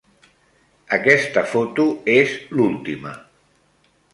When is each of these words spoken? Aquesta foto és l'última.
Aquesta 0.97 1.43
foto 1.53 1.85
és 2.15 2.35
l'última. 2.57 3.17